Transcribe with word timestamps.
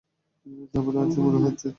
ঝামেলা 0.73 0.99
আছে 1.05 1.19
মনে 1.21 1.39
হচ্ছে। 1.45 1.67